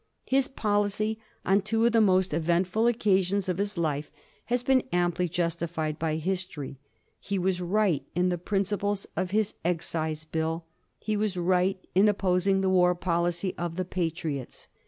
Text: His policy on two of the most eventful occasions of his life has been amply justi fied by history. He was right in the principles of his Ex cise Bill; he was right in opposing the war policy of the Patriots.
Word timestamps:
His 0.25 0.47
policy 0.47 1.19
on 1.45 1.61
two 1.61 1.85
of 1.85 1.91
the 1.91 2.01
most 2.01 2.33
eventful 2.33 2.87
occasions 2.87 3.47
of 3.47 3.59
his 3.59 3.77
life 3.77 4.11
has 4.45 4.63
been 4.63 4.81
amply 4.91 5.29
justi 5.29 5.67
fied 5.67 5.99
by 5.99 6.15
history. 6.15 6.79
He 7.19 7.37
was 7.37 7.61
right 7.61 8.03
in 8.15 8.29
the 8.29 8.39
principles 8.39 9.05
of 9.15 9.29
his 9.29 9.53
Ex 9.63 9.91
cise 9.91 10.25
Bill; 10.31 10.65
he 10.97 11.15
was 11.15 11.37
right 11.37 11.77
in 11.93 12.07
opposing 12.09 12.61
the 12.61 12.69
war 12.71 12.95
policy 12.95 13.53
of 13.59 13.75
the 13.75 13.85
Patriots. 13.85 14.67